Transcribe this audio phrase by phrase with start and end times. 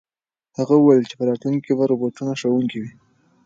[0.57, 2.91] هغه وویل چې په راتلونکي کې به روبوټونه ښوونکي وي.